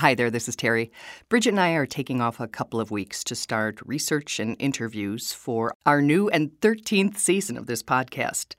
Hi 0.00 0.14
there, 0.14 0.30
this 0.30 0.48
is 0.48 0.56
Terry. 0.56 0.90
Bridget 1.28 1.50
and 1.50 1.60
I 1.60 1.72
are 1.72 1.84
taking 1.84 2.22
off 2.22 2.40
a 2.40 2.48
couple 2.48 2.80
of 2.80 2.90
weeks 2.90 3.22
to 3.24 3.34
start 3.34 3.82
research 3.84 4.40
and 4.40 4.56
interviews 4.58 5.34
for 5.34 5.74
our 5.84 6.00
new 6.00 6.30
and 6.30 6.52
13th 6.62 7.18
season 7.18 7.58
of 7.58 7.66
this 7.66 7.82
podcast. 7.82 8.54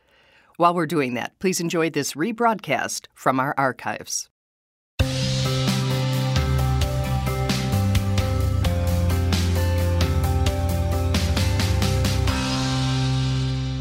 While 0.57 0.75
we're 0.75 0.85
doing 0.85 1.15
that, 1.15 1.39
please 1.39 1.59
enjoy 1.59 1.89
this 1.89 2.13
rebroadcast 2.13 3.07
from 3.15 3.39
our 3.39 3.55
archives. 3.57 4.29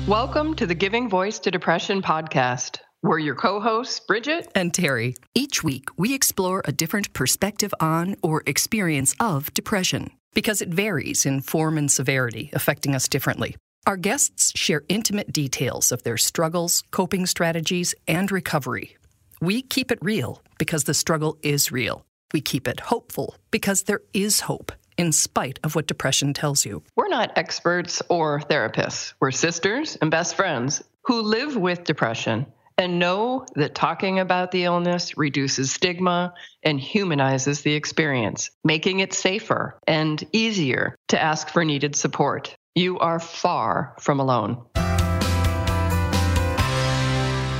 Welcome 0.09 0.55
to 0.55 0.67
the 0.67 0.75
Giving 0.75 1.11
Voice 1.11 1.39
to 1.41 1.51
Depression 1.51 2.01
podcast. 2.01 2.79
We're 3.03 3.19
your 3.19 3.35
co 3.35 3.61
hosts, 3.61 3.99
Bridget 3.99 4.49
and 4.55 4.75
Terry. 4.75 5.17
Each 5.35 5.65
week, 5.65 5.89
we 5.97 6.13
explore 6.15 6.61
a 6.67 6.73
different 6.73 7.15
perspective 7.15 7.73
on 7.81 8.17
or 8.23 8.43
experience 8.45 9.15
of 9.19 9.55
depression 9.55 10.11
because 10.35 10.61
it 10.61 10.69
varies 10.69 11.25
in 11.25 11.41
form 11.41 11.79
and 11.79 11.91
severity, 11.91 12.51
affecting 12.53 12.95
us 12.95 13.09
differently. 13.09 13.57
Our 13.87 13.97
guests 13.97 14.53
share 14.55 14.83
intimate 14.91 15.33
details 15.33 15.93
of 15.93 16.03
their 16.03 16.19
struggles, 16.19 16.83
coping 16.91 17.25
strategies, 17.25 17.95
and 18.07 18.31
recovery. 18.31 18.99
We 19.41 19.63
keep 19.63 19.91
it 19.91 19.99
real 20.03 20.43
because 20.59 20.85
the 20.85 20.93
struggle 20.93 21.39
is 21.43 21.73
real. 21.73 22.05
We 22.35 22.43
keep 22.43 22.69
it 22.69 22.81
hopeful 22.81 23.35
because 23.51 23.85
there 23.85 24.03
is 24.13 24.41
hope 24.41 24.73
in 24.99 25.13
spite 25.13 25.59
of 25.65 25.75
what 25.75 25.87
depression 25.87 26.35
tells 26.35 26.67
you. 26.67 26.83
We're 26.97 27.09
not 27.09 27.33
experts 27.39 28.03
or 28.11 28.41
therapists. 28.41 29.15
We're 29.21 29.31
sisters 29.31 29.97
and 30.03 30.11
best 30.11 30.35
friends 30.35 30.85
who 31.07 31.23
live 31.23 31.57
with 31.57 31.85
depression 31.85 32.45
and 32.81 32.99
know 32.99 33.45
that 33.55 33.75
talking 33.75 34.19
about 34.19 34.51
the 34.51 34.65
illness 34.65 35.17
reduces 35.19 35.71
stigma 35.71 36.33
and 36.63 36.81
humanizes 36.81 37.61
the 37.61 37.75
experience, 37.75 38.51
making 38.65 39.01
it 39.01 39.13
safer 39.13 39.79
and 39.87 40.27
easier 40.33 40.97
to 41.09 41.21
ask 41.21 41.51
for 41.51 41.63
needed 41.63 41.95
support. 41.95 42.57
You 42.75 42.99
are 42.99 43.21
far 43.21 43.95
from 44.01 44.19
alone. 44.19 44.65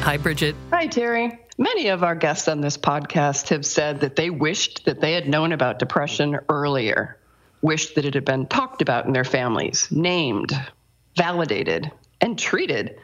Hi, 0.03 0.17
Bridget. 0.17 0.57
Hi, 0.73 0.87
Terry. 0.87 1.39
Many 1.59 1.89
of 1.89 2.03
our 2.03 2.15
guests 2.15 2.49
on 2.49 2.63
this 2.63 2.79
podcast 2.79 3.51
have 3.51 3.67
said 3.67 4.01
that 4.01 4.17
they 4.17 4.31
wished 4.31 4.87
that 4.87 5.03
they 5.03 5.13
had 5.13 5.29
known 5.29 5.53
about 5.53 5.79
depression 5.79 6.39
earlier, 6.49 7.19
wished 7.61 7.97
that 7.97 8.07
it 8.07 8.15
had 8.15 8.25
been 8.25 8.47
talked 8.47 8.81
about 8.81 9.05
in 9.05 9.13
their 9.13 9.25
families, 9.25 9.87
named, 9.91 10.59
validated, 11.15 11.93
and 12.23 12.39
treated 12.39 12.97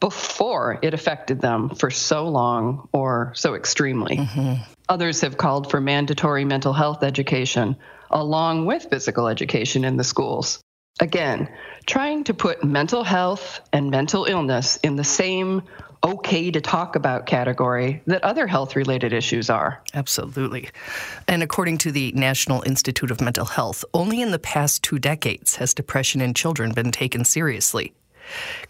before 0.00 0.78
it 0.82 0.94
affected 0.94 1.40
them 1.40 1.70
for 1.70 1.90
so 1.90 2.28
long 2.28 2.88
or 2.92 3.32
so 3.34 3.54
extremely. 3.54 4.16
Mm-hmm. 4.16 4.62
Others 4.88 5.22
have 5.22 5.36
called 5.36 5.70
for 5.70 5.80
mandatory 5.80 6.44
mental 6.44 6.72
health 6.72 7.02
education 7.02 7.76
along 8.10 8.66
with 8.66 8.86
physical 8.90 9.28
education 9.28 9.84
in 9.84 9.96
the 9.96 10.04
schools. 10.04 10.60
Again, 11.00 11.48
trying 11.86 12.24
to 12.24 12.34
put 12.34 12.62
mental 12.62 13.02
health 13.02 13.60
and 13.72 13.90
mental 13.90 14.26
illness 14.26 14.76
in 14.76 14.94
the 14.94 15.04
same 15.04 15.62
okay 16.04 16.50
to 16.50 16.60
talk 16.60 16.96
about 16.96 17.26
category 17.26 18.02
that 18.06 18.22
other 18.22 18.46
health 18.46 18.76
related 18.76 19.12
issues 19.12 19.48
are. 19.50 19.82
Absolutely. 19.94 20.68
And 21.26 21.42
according 21.42 21.78
to 21.78 21.90
the 21.90 22.12
National 22.12 22.62
Institute 22.62 23.10
of 23.10 23.20
Mental 23.20 23.46
Health, 23.46 23.84
only 23.94 24.20
in 24.20 24.30
the 24.30 24.38
past 24.38 24.82
two 24.82 24.98
decades 24.98 25.56
has 25.56 25.74
depression 25.74 26.20
in 26.20 26.34
children 26.34 26.72
been 26.72 26.92
taken 26.92 27.24
seriously. 27.24 27.92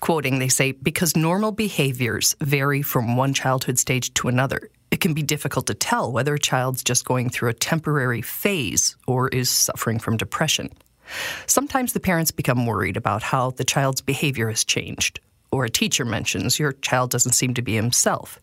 Quoting, 0.01 0.39
they 0.39 0.49
say, 0.49 0.73
because 0.73 1.17
normal 1.17 1.53
behaviors 1.53 2.37
vary 2.41 2.83
from 2.83 3.17
one 3.17 3.35
childhood 3.35 3.79
stage 3.79 4.13
to 4.15 4.29
another, 4.29 4.71
it 4.91 5.01
can 5.01 5.15
be 5.15 5.23
difficult 5.23 5.67
to 5.67 5.75
tell 5.75 6.13
whether 6.13 6.35
a 6.35 6.39
child's 6.39 6.85
just 6.85 7.05
going 7.05 7.31
through 7.31 7.49
a 7.49 7.55
temporary 7.55 8.23
phase 8.23 8.97
or 9.07 9.29
is 9.29 9.51
suffering 9.51 9.99
from 9.99 10.17
depression. 10.17 10.71
Sometimes 11.47 11.93
the 11.93 12.01
parents 12.01 12.31
become 12.31 12.67
worried 12.67 12.97
about 12.97 13.23
how 13.23 13.51
the 13.51 13.65
child's 13.65 14.01
behavior 14.01 14.49
has 14.49 14.65
changed, 14.65 15.21
or 15.51 15.65
a 15.65 15.71
teacher 15.71 16.05
mentions 16.05 16.59
your 16.59 16.73
child 16.73 17.11
doesn't 17.11 17.33
seem 17.33 17.55
to 17.55 17.63
be 17.63 17.75
himself. 17.75 18.41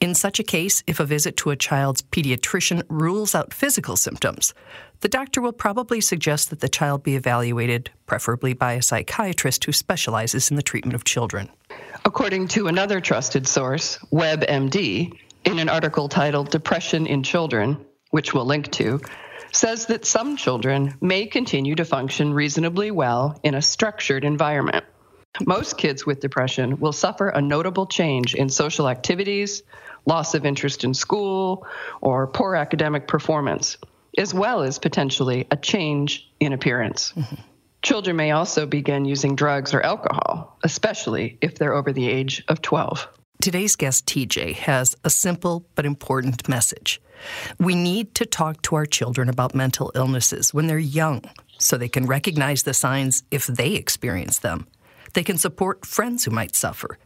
In 0.00 0.14
such 0.14 0.38
a 0.38 0.44
case, 0.44 0.84
if 0.86 1.00
a 1.00 1.04
visit 1.04 1.36
to 1.38 1.50
a 1.50 1.56
child's 1.56 2.02
pediatrician 2.02 2.82
rules 2.88 3.34
out 3.34 3.52
physical 3.52 3.96
symptoms, 3.96 4.54
the 5.00 5.08
doctor 5.08 5.40
will 5.40 5.52
probably 5.52 6.00
suggest 6.00 6.50
that 6.50 6.60
the 6.60 6.68
child 6.68 7.02
be 7.04 7.14
evaluated, 7.14 7.90
preferably 8.06 8.52
by 8.52 8.72
a 8.72 8.82
psychiatrist 8.82 9.64
who 9.64 9.72
specializes 9.72 10.50
in 10.50 10.56
the 10.56 10.62
treatment 10.62 10.94
of 10.94 11.04
children. 11.04 11.48
According 12.04 12.48
to 12.48 12.66
another 12.66 13.00
trusted 13.00 13.46
source, 13.46 13.98
WebMD, 14.12 15.12
in 15.44 15.58
an 15.60 15.68
article 15.68 16.08
titled 16.08 16.50
Depression 16.50 17.06
in 17.06 17.22
Children, 17.22 17.84
which 18.10 18.34
we'll 18.34 18.44
link 18.44 18.72
to, 18.72 19.00
says 19.52 19.86
that 19.86 20.04
some 20.04 20.36
children 20.36 20.94
may 21.00 21.26
continue 21.26 21.74
to 21.76 21.84
function 21.84 22.34
reasonably 22.34 22.90
well 22.90 23.38
in 23.44 23.54
a 23.54 23.62
structured 23.62 24.24
environment. 24.24 24.84
Most 25.46 25.78
kids 25.78 26.04
with 26.04 26.20
depression 26.20 26.80
will 26.80 26.92
suffer 26.92 27.28
a 27.28 27.40
notable 27.40 27.86
change 27.86 28.34
in 28.34 28.48
social 28.48 28.88
activities, 28.88 29.62
loss 30.06 30.34
of 30.34 30.44
interest 30.44 30.82
in 30.82 30.92
school, 30.92 31.66
or 32.00 32.26
poor 32.26 32.56
academic 32.56 33.06
performance 33.06 33.76
as 34.18 34.34
well 34.34 34.62
as 34.62 34.78
potentially 34.78 35.46
a 35.50 35.56
change 35.56 36.30
in 36.40 36.52
appearance. 36.52 37.12
Mm-hmm. 37.16 37.36
Children 37.82 38.16
may 38.16 38.32
also 38.32 38.66
begin 38.66 39.04
using 39.04 39.36
drugs 39.36 39.72
or 39.72 39.80
alcohol, 39.80 40.58
especially 40.64 41.38
if 41.40 41.54
they're 41.54 41.74
over 41.74 41.92
the 41.92 42.08
age 42.08 42.44
of 42.48 42.60
12. 42.60 43.08
Today's 43.40 43.76
guest, 43.76 44.04
TJ, 44.06 44.54
has 44.54 44.96
a 45.04 45.10
simple 45.10 45.64
but 45.76 45.86
important 45.86 46.48
message. 46.48 47.00
We 47.60 47.76
need 47.76 48.16
to 48.16 48.26
talk 48.26 48.62
to 48.62 48.74
our 48.74 48.86
children 48.86 49.28
about 49.28 49.54
mental 49.54 49.92
illnesses 49.94 50.52
when 50.52 50.66
they're 50.66 50.78
young 50.78 51.22
so 51.58 51.76
they 51.76 51.88
can 51.88 52.06
recognize 52.06 52.64
the 52.64 52.74
signs 52.74 53.22
if 53.30 53.46
they 53.46 53.74
experience 53.74 54.40
them. 54.40 54.66
They 55.14 55.22
can 55.22 55.38
support 55.38 55.86
friends 55.86 56.24
who 56.24 56.32
might 56.32 56.56
suffer. 56.56 56.98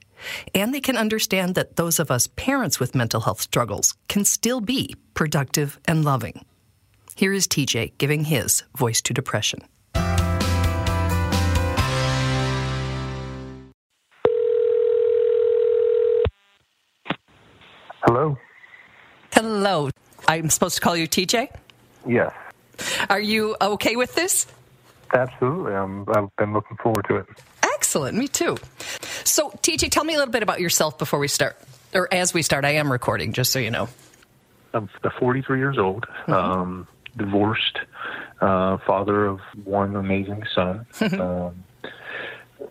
And 0.54 0.72
they 0.72 0.80
can 0.80 0.96
understand 0.96 1.54
that 1.54 1.76
those 1.76 1.98
of 1.98 2.10
us 2.10 2.28
parents 2.28 2.80
with 2.80 2.94
mental 2.94 3.20
health 3.20 3.40
struggles 3.40 3.94
can 4.08 4.24
still 4.24 4.60
be 4.60 4.94
productive 5.14 5.78
and 5.86 6.04
loving. 6.04 6.44
Here 7.14 7.32
is 7.32 7.46
TJ 7.46 7.98
giving 7.98 8.24
his 8.24 8.62
voice 8.74 9.02
to 9.02 9.14
depression. 9.14 9.60
Hello. 18.04 18.36
Hello. 19.32 19.90
I'm 20.26 20.50
supposed 20.50 20.76
to 20.76 20.80
call 20.80 20.96
you 20.96 21.06
TJ? 21.06 21.48
Yes. 22.06 22.32
Are 23.10 23.20
you 23.20 23.56
okay 23.60 23.96
with 23.96 24.14
this? 24.14 24.46
Absolutely. 25.14 25.74
I'm, 25.74 26.08
I've 26.08 26.34
been 26.36 26.52
looking 26.52 26.76
forward 26.78 27.04
to 27.08 27.16
it. 27.16 27.26
Excellent. 27.62 28.16
Me 28.16 28.26
too. 28.26 28.56
So, 29.24 29.50
TJ, 29.50 29.90
tell 29.90 30.04
me 30.04 30.14
a 30.14 30.18
little 30.18 30.32
bit 30.32 30.42
about 30.42 30.60
yourself 30.60 30.98
before 30.98 31.18
we 31.18 31.28
start, 31.28 31.56
or 31.94 32.08
as 32.12 32.32
we 32.32 32.42
start. 32.42 32.64
I 32.64 32.70
am 32.70 32.90
recording, 32.90 33.32
just 33.32 33.52
so 33.52 33.58
you 33.58 33.70
know. 33.70 33.88
I'm 34.74 34.88
43 35.18 35.58
years 35.58 35.78
old. 35.78 36.06
Mm-hmm. 36.26 36.32
Um, 36.32 36.88
divorced, 37.16 37.78
uh, 38.40 38.78
father 38.86 39.26
of 39.26 39.40
one 39.64 39.96
amazing 39.96 40.44
son. 40.54 40.86
um, 41.20 41.64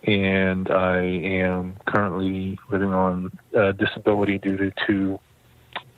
and 0.04 0.70
I 0.70 1.00
am 1.00 1.76
currently 1.86 2.58
living 2.70 2.92
on 2.92 3.30
uh, 3.56 3.72
disability 3.72 4.38
due 4.38 4.56
to, 4.56 4.72
to, 4.86 5.20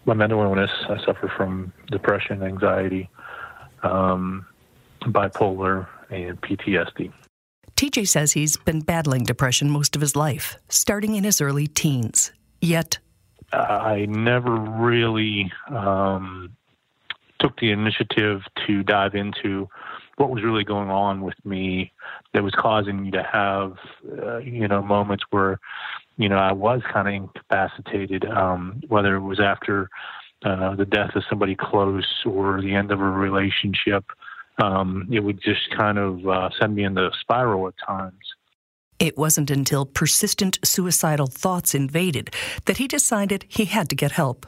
my 0.07 0.13
mental 0.13 0.43
illness. 0.43 0.71
I 0.89 1.03
suffer 1.03 1.33
from 1.35 1.73
depression, 1.91 2.43
anxiety, 2.43 3.09
um, 3.83 4.45
bipolar, 5.01 5.87
and 6.11 6.39
PTSD. 6.43 7.11
TJ 7.77 8.07
says 8.07 8.33
he's 8.33 8.57
been 8.57 8.81
battling 8.81 9.25
depression 9.25 9.71
most 9.71 9.97
of 9.97 10.03
his 10.03 10.15
life, 10.15 10.57
starting 10.69 11.15
in 11.15 11.25
his 11.25 11.41
early 11.41 11.67
teens. 11.67 12.33
Yet, 12.61 12.99
I 13.53 14.07
never 14.09 14.55
really 14.55 15.51
um, 15.69 16.55
took 17.45 17.59
the 17.61 17.71
initiative 17.71 18.41
to 18.67 18.83
dive 18.83 19.15
into 19.15 19.69
what 20.17 20.31
was 20.31 20.43
really 20.43 20.65
going 20.65 20.91
on 20.91 21.21
with 21.21 21.35
me 21.45 21.93
that 22.33 22.43
was 22.43 22.55
causing 22.57 23.03
me 23.03 23.11
to 23.11 23.23
have, 23.23 23.77
uh, 24.23 24.39
you 24.39 24.67
know, 24.67 24.81
moments 24.81 25.25
where, 25.31 25.59
you 26.17 26.29
know, 26.29 26.37
I 26.37 26.53
was 26.53 26.81
kind 26.91 27.09
of 27.09 27.15
incapacitated, 27.15 28.25
um, 28.25 28.81
whether 28.89 29.15
it 29.17 29.21
was 29.21 29.41
after 29.41 29.91
uh, 30.45 30.75
the 30.77 30.87
death 30.87 31.11
of 31.17 31.25
somebody 31.29 31.55
close 31.55 32.23
or 32.25 32.63
the 32.63 32.75
end 32.75 32.91
of 32.91 33.01
a 33.01 33.05
relationship. 33.05 34.05
Um, 34.63 35.09
it 35.11 35.21
would 35.21 35.43
just 35.43 35.69
kind 35.77 35.99
of 35.99 36.27
uh, 36.27 36.49
send 36.59 36.77
me 36.77 36.85
into 36.85 37.03
a 37.03 37.11
spiral 37.21 37.69
at 37.69 37.75
times. 37.85 38.21
It 39.01 39.19
wasn't 39.19 39.51
until 39.51 39.85
persistent 39.85 40.61
suicidal 40.65 41.27
thoughts 41.27 41.75
invaded 41.75 42.33
that 42.67 42.77
he 42.77 42.87
decided 42.87 43.45
he 43.49 43.65
had 43.65 43.91
to 43.91 43.97
get 43.97 44.13
help. 44.13 44.47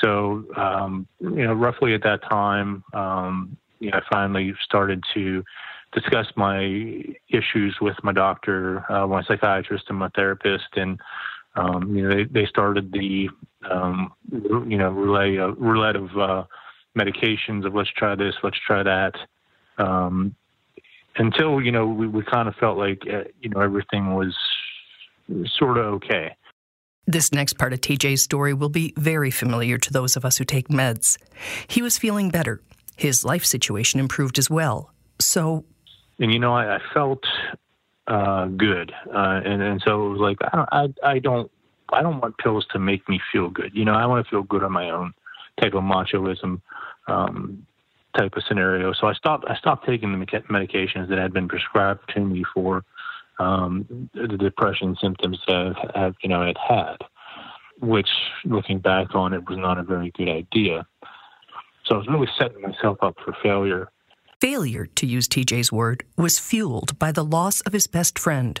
So, 0.00 0.44
um, 0.56 1.06
you 1.20 1.44
know, 1.44 1.52
roughly 1.52 1.94
at 1.94 2.02
that 2.02 2.22
time, 2.28 2.82
um, 2.92 3.56
you 3.80 3.90
know, 3.90 3.98
I 3.98 4.02
finally 4.10 4.54
started 4.62 5.02
to 5.14 5.44
discuss 5.92 6.26
my 6.36 7.04
issues 7.28 7.76
with 7.80 7.96
my 8.02 8.12
doctor, 8.12 8.90
uh, 8.90 9.06
my 9.06 9.22
psychiatrist, 9.24 9.84
and 9.88 9.98
my 9.98 10.08
therapist, 10.10 10.68
and 10.76 11.00
um, 11.56 11.96
you 11.96 12.08
know, 12.08 12.14
they, 12.14 12.24
they 12.24 12.46
started 12.46 12.92
the 12.92 13.28
um, 13.68 14.12
you 14.30 14.78
know 14.78 14.90
relay 14.90 15.38
uh, 15.38 15.48
roulette 15.48 15.96
of 15.96 16.16
uh, 16.16 16.44
medications 16.96 17.66
of 17.66 17.74
let's 17.74 17.90
try 17.90 18.14
this, 18.14 18.34
let's 18.42 18.58
try 18.64 18.82
that. 18.82 19.14
Um, 19.78 20.34
until 21.16 21.60
you 21.60 21.72
know 21.72 21.86
we, 21.86 22.06
we 22.06 22.22
kind 22.22 22.48
of 22.48 22.54
felt 22.56 22.78
like 22.78 23.02
uh, 23.12 23.24
you 23.40 23.50
know 23.50 23.60
everything 23.60 24.14
was 24.14 24.36
sort 25.58 25.78
of 25.78 25.86
okay. 25.94 26.36
This 27.10 27.32
next 27.32 27.54
part 27.54 27.72
of 27.72 27.80
TJ's 27.80 28.22
story 28.22 28.54
will 28.54 28.68
be 28.68 28.94
very 28.96 29.32
familiar 29.32 29.78
to 29.78 29.92
those 29.92 30.16
of 30.16 30.24
us 30.24 30.38
who 30.38 30.44
take 30.44 30.68
meds. 30.68 31.18
He 31.66 31.82
was 31.82 31.98
feeling 31.98 32.30
better. 32.30 32.62
His 32.94 33.24
life 33.24 33.44
situation 33.44 33.98
improved 33.98 34.38
as 34.38 34.48
well. 34.48 34.92
So, 35.18 35.64
and 36.20 36.32
you 36.32 36.38
know, 36.38 36.54
I, 36.54 36.76
I 36.76 36.78
felt 36.94 37.24
uh, 38.06 38.46
good, 38.46 38.92
uh, 39.12 39.40
and 39.44 39.60
and 39.60 39.82
so 39.84 40.06
it 40.06 40.08
was 40.10 40.20
like 40.20 40.38
I, 40.52 40.66
I 40.70 41.14
I 41.14 41.18
don't 41.18 41.50
I 41.92 42.00
don't 42.00 42.20
want 42.20 42.38
pills 42.38 42.64
to 42.70 42.78
make 42.78 43.08
me 43.08 43.20
feel 43.32 43.50
good. 43.50 43.72
You 43.74 43.84
know, 43.84 43.94
I 43.94 44.06
want 44.06 44.24
to 44.24 44.30
feel 44.30 44.44
good 44.44 44.62
on 44.62 44.70
my 44.70 44.90
own. 44.90 45.12
Type 45.60 45.74
of 45.74 45.82
machoism 45.82 46.60
um, 47.08 47.66
type 48.16 48.36
of 48.36 48.44
scenario. 48.46 48.92
So 48.92 49.08
I 49.08 49.14
stopped 49.14 49.46
I 49.48 49.56
stopped 49.56 49.84
taking 49.84 50.12
the 50.12 50.26
medications 50.48 51.08
that 51.08 51.18
had 51.18 51.32
been 51.32 51.48
prescribed 51.48 52.08
to 52.14 52.20
me 52.20 52.44
for 52.54 52.84
um, 53.40 54.10
the 54.12 54.36
depression 54.36 54.96
symptoms 55.00 55.38
have, 55.48 55.74
have 55.94 56.14
you 56.22 56.28
know 56.28 56.46
had 56.46 56.58
had, 56.58 56.96
which 57.80 58.08
looking 58.44 58.78
back 58.78 59.14
on 59.14 59.32
it 59.32 59.48
was 59.48 59.58
not 59.58 59.78
a 59.78 59.82
very 59.82 60.12
good 60.16 60.28
idea. 60.28 60.86
So 61.84 61.94
I 61.94 61.98
was 61.98 62.06
really 62.06 62.28
setting 62.38 62.60
myself 62.60 62.98
up 63.02 63.16
for 63.24 63.34
failure. 63.42 63.88
Failure, 64.40 64.86
to 64.94 65.06
use 65.06 65.26
TJ's 65.26 65.72
word, 65.72 66.04
was 66.16 66.38
fueled 66.38 66.98
by 66.98 67.12
the 67.12 67.24
loss 67.24 67.60
of 67.62 67.72
his 67.72 67.86
best 67.86 68.18
friend, 68.18 68.60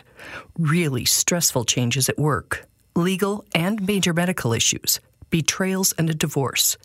really 0.58 1.04
stressful 1.04 1.64
changes 1.64 2.08
at 2.08 2.18
work, 2.18 2.66
legal 2.94 3.44
and 3.54 3.86
major 3.86 4.12
medical 4.12 4.52
issues, 4.52 5.00
betrayals, 5.30 5.92
and 5.96 6.10
a 6.10 6.14
divorce. 6.14 6.76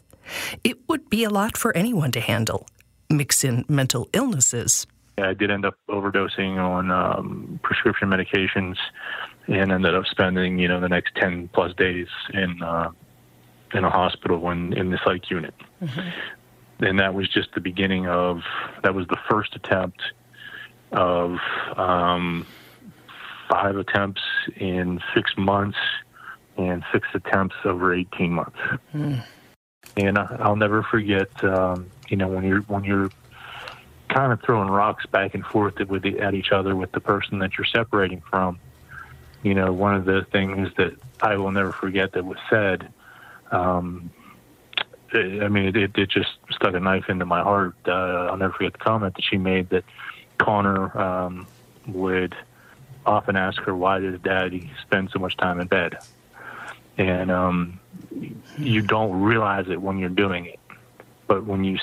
It 0.64 0.78
would 0.88 1.10
be 1.10 1.24
a 1.24 1.30
lot 1.30 1.58
for 1.58 1.76
anyone 1.76 2.12
to 2.12 2.20
handle. 2.22 2.68
Mix 3.10 3.44
in 3.44 3.66
mental 3.68 4.10
illnesses. 4.14 4.88
I 5.18 5.34
did 5.34 5.50
end 5.50 5.66
up 5.66 5.78
overdosing 5.90 6.58
on 6.58 6.92
um, 6.92 7.60
prescription 7.64 8.10
medications 8.10 8.76
and 9.48 9.72
ended 9.72 9.96
up 9.96 10.06
spending, 10.08 10.60
you 10.60 10.68
know, 10.68 10.80
the 10.80 10.90
next 10.90 11.16
10 11.16 11.50
plus 11.54 11.74
days 11.76 12.08
in 12.34 12.62
uh, 12.62 12.92
in 13.74 13.84
a 13.84 13.90
hospital 13.90 14.50
in, 14.52 14.74
in 14.74 14.92
the 14.92 15.00
psych 15.04 15.30
unit. 15.30 15.54
Mm-hmm. 15.82 16.86
And 16.86 17.00
that 17.00 17.14
was 17.14 17.30
just 17.30 17.54
the 17.54 17.62
beginning 17.62 18.08
of, 18.08 18.42
that 18.84 18.94
was 18.94 19.08
the 19.08 19.18
first 19.30 19.56
attempt 19.56 20.02
of 20.92 21.38
um, 21.76 22.46
five 23.50 23.78
attempts 23.78 24.22
in 24.58 25.02
six 25.14 25.32
months 25.38 25.78
and 26.58 26.84
six 26.92 27.08
attempts 27.14 27.56
over 27.64 27.94
18 27.94 28.32
months. 28.32 28.58
Mm. 28.94 29.24
And 29.98 30.18
I'll 30.18 30.56
never 30.56 30.84
forget, 30.84 31.44
um, 31.44 31.90
you 32.10 32.18
know, 32.18 32.28
when 32.28 32.44
you're 32.44 32.62
when 32.62 32.84
you're 32.84 33.10
kind 34.16 34.32
of 34.32 34.42
throwing 34.42 34.70
rocks 34.70 35.06
back 35.08 35.36
and 35.36 35.46
forth 35.46 35.78
with 35.90 36.02
the, 36.04 36.18
at 36.22 36.34
each 36.34 36.54
other 36.54 36.74
with 36.74 36.90
the 36.94 37.02
person 37.02 37.40
that 37.40 37.58
you're 37.58 37.66
separating 37.66 38.22
from. 38.22 38.58
You 39.44 39.54
know, 39.54 39.74
one 39.74 39.94
of 39.94 40.06
the 40.06 40.26
things 40.32 40.70
that 40.78 40.94
I 41.22 41.36
will 41.36 41.52
never 41.52 41.74
forget 41.74 42.14
that 42.14 42.24
was 42.24 42.38
said. 42.50 42.88
Um, 43.52 44.10
I 45.14 45.50
mean, 45.50 45.76
it, 45.76 45.98
it, 45.98 46.10
just 46.10 46.30
stuck 46.50 46.74
a 46.74 46.80
knife 46.80 47.10
into 47.10 47.26
my 47.26 47.44
heart. 47.44 47.76
Uh, 47.86 48.30
I'll 48.30 48.38
never 48.38 48.54
forget 48.54 48.72
the 48.72 48.80
comment 48.80 49.16
that 49.16 49.24
she 49.24 49.38
made 49.38 49.70
that 49.70 49.84
Connor 50.38 50.98
um, 50.98 51.46
would 51.88 52.36
often 53.06 53.36
ask 53.36 53.62
her, 53.64 53.76
"Why 53.76 54.00
does 54.00 54.20
Daddy 54.22 54.72
spend 54.82 55.12
so 55.12 55.20
much 55.20 55.36
time 55.38 55.60
in 55.60 55.68
bed?" 55.68 55.98
And 56.98 57.30
um, 57.30 57.80
you 58.58 58.82
don't 58.82 59.22
realize 59.22 59.68
it 59.70 59.82
when 59.82 60.00
you're 60.00 60.10
doing 60.10 60.46
it, 60.46 60.60
but 61.28 61.46
when 61.46 61.64
you 61.64 61.78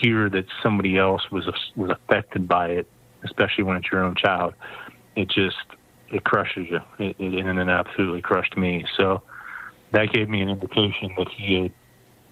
hear 0.00 0.28
that 0.30 0.46
somebody 0.62 0.98
else 0.98 1.22
was 1.30 1.46
was 1.76 1.90
affected 1.90 2.48
by 2.48 2.68
it, 2.68 2.86
especially 3.24 3.64
when 3.64 3.76
it's 3.76 3.90
your 3.90 4.04
own 4.04 4.14
child, 4.14 4.54
it 5.16 5.28
just 5.28 5.56
it 6.10 6.24
crushes 6.24 6.66
you. 6.70 6.80
It, 6.98 7.16
it, 7.18 7.46
and 7.46 7.58
it 7.58 7.68
absolutely 7.68 8.22
crushed 8.22 8.56
me. 8.56 8.84
So 8.96 9.22
that 9.92 10.12
gave 10.12 10.28
me 10.28 10.40
an 10.42 10.48
indication 10.48 11.14
that 11.18 11.28
he 11.28 11.62
had 11.62 11.72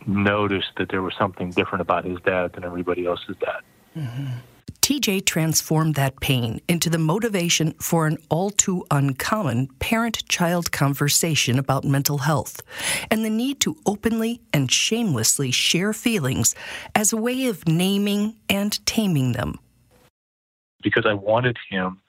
noticed 0.07 0.71
that 0.77 0.89
there 0.91 1.03
was 1.03 1.15
something 1.19 1.51
different 1.51 1.83
about 1.83 2.05
his 2.05 2.19
dad 2.25 2.53
than 2.55 2.65
everybody 2.65 3.07
else's 3.07 3.37
dad. 3.41 3.61
Mm-hmm. 3.97 4.39
TJ 4.83 5.25
transformed 5.27 5.95
that 5.95 6.19
pain 6.19 6.61
into 6.67 6.91
the 6.91 6.99
motivation 6.99 7.73
for 7.75 8.09
an 8.09 8.19
all 8.29 8.51
too 8.51 8.85
uncommon 8.91 9.69
parent 9.79 10.29
child 10.29 10.73
conversation 10.73 11.57
about 11.57 11.85
mental 11.85 12.19
health 12.19 12.61
and 13.09 13.25
the 13.25 13.31
need 13.31 13.61
to 13.61 13.77
openly 13.87 14.41
and 14.53 14.73
shamelessly 14.73 15.53
share 15.53 15.93
feelings 15.93 16.57
as 16.97 17.13
a 17.13 17.17
way 17.17 17.47
of 17.47 17.69
naming 17.69 18.35
and 18.49 18.85
taming 18.85 19.33
them. 19.33 19.55
Because 20.83 21.07
I 21.07 21.15
wanted 21.15 21.57
him 21.71 22.01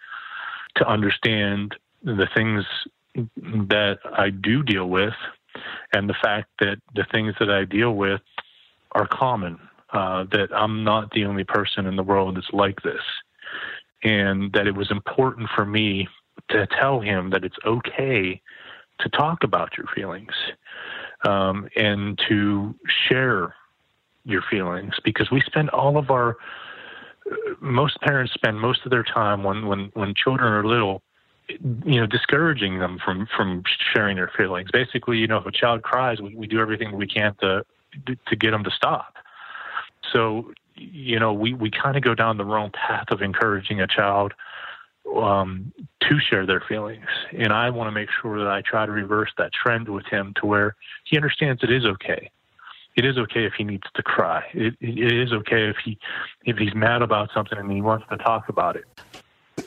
to 0.78 0.88
understand 0.88 1.76
the 2.02 2.28
things 2.34 2.66
that 3.14 4.00
I 4.18 4.32
do 4.32 4.64
deal 4.64 4.90
with 4.90 5.14
and 5.94 6.10
the 6.10 6.16
fact 6.24 6.50
that 6.60 6.78
the 6.96 7.06
things 7.12 7.36
that 7.40 7.52
I 7.52 7.66
deal 7.66 7.92
with 7.92 8.22
are 8.94 9.06
common 9.06 9.60
uh, 9.94 10.26
that 10.32 10.50
I'm 10.54 10.84
not 10.84 11.12
the 11.12 11.26
only 11.26 11.44
person 11.44 11.86
in 11.86 11.96
the 11.96 12.04
world 12.04 12.36
that's 12.36 12.52
like 12.52 12.82
this, 12.82 13.02
and 14.04 14.52
that 14.54 14.68
it 14.68 14.76
was 14.76 14.92
important 14.92 15.50
for 15.56 15.66
me 15.66 16.08
to 16.50 16.68
tell 16.68 17.00
him 17.00 17.30
that 17.30 17.44
it's 17.44 17.58
okay 17.66 18.42
to 19.00 19.10
talk 19.10 19.44
about 19.44 19.78
your 19.78 19.88
feelings 19.96 20.34
um, 21.28 21.68
and 21.76 22.20
to 22.28 22.76
share 23.08 23.56
your 24.26 24.42
feelings 24.50 24.94
because 25.04 25.30
we 25.32 25.42
spend 25.42 25.70
all 25.70 25.98
of 25.98 26.10
our 26.10 26.38
most 27.60 28.00
parents 28.02 28.34
spend 28.34 28.60
most 28.60 28.86
of 28.86 28.92
their 28.92 29.04
time 29.04 29.44
when 29.44 29.66
when 29.68 29.92
when 29.94 30.14
children 30.16 30.52
are 30.52 30.66
little 30.66 31.02
you 31.50 32.00
know 32.00 32.06
discouraging 32.06 32.80
them 32.80 33.00
from 33.04 33.28
from 33.36 33.64
sharing 33.94 34.16
their 34.16 34.32
feelings. 34.36 34.70
Basically 34.72 35.18
you 35.18 35.28
know 35.28 35.38
if 35.38 35.46
a 35.46 35.52
child 35.52 35.84
cries 35.84 36.22
we, 36.22 36.36
we 36.36 36.48
do 36.48 36.60
everything 36.60 36.96
we 36.96 37.08
can 37.08 37.36
to 37.42 37.64
to 38.06 38.36
get 38.36 38.52
them 38.52 38.64
to 38.64 38.72
stop 38.72 39.16
so, 40.14 40.54
you 40.76 41.20
know, 41.20 41.34
we, 41.34 41.54
we 41.54 41.70
kind 41.70 41.98
of 41.98 42.04
go 42.04 42.16
down 42.16 42.38
the 42.38 42.46
wrong 42.46 42.72
path 42.72 43.08
of 43.10 43.22
encouraging 43.22 43.82
a 43.82 43.88
child 43.88 44.34
um, 45.16 45.74
to 46.02 46.20
share 46.20 46.46
their 46.46 46.64
feelings. 46.68 47.06
And 47.38 47.52
I 47.52 47.70
want 47.70 47.88
to 47.88 47.92
make 47.92 48.10
sure 48.22 48.38
that 48.40 48.48
I 48.48 48.62
try 48.62 48.86
to 48.86 48.92
reverse 48.92 49.32
that 49.38 49.52
trend 49.54 49.90
with 49.90 50.06
him 50.06 50.34
to 50.40 50.46
where 50.46 50.76
he 51.04 51.18
understands 51.18 51.64
it 51.64 51.72
is 51.72 51.86
okay. 51.86 52.32
It 52.96 53.06
is 53.06 53.18
okay 53.18 53.46
if 53.46 53.54
he 53.58 53.64
needs 53.64 53.84
to 53.96 54.04
cry. 54.04 54.44
It, 54.54 54.76
it 54.80 55.12
is 55.12 55.34
okay 55.34 55.68
if 55.68 55.78
he 55.84 55.98
if 56.46 56.58
he's 56.58 56.76
mad 56.76 57.02
about 57.02 57.30
something 57.34 57.58
and 57.58 57.72
he 57.72 57.82
wants 57.82 58.06
to 58.12 58.18
talk 58.18 58.50
about 58.50 58.76
it. 58.76 58.86